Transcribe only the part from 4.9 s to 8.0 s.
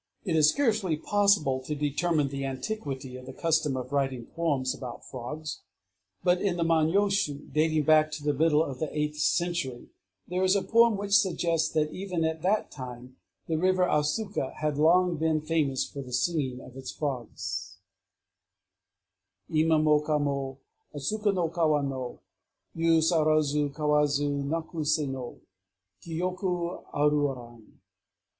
frogs; but in the Manyōshū, dating